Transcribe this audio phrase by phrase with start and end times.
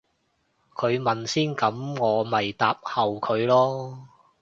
[0.73, 4.07] 佢問先噉我咪答後佢咯